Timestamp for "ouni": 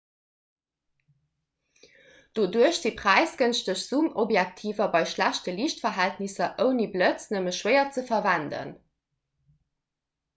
6.65-6.87